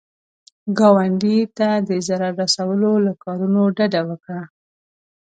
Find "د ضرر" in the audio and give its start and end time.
1.87-2.33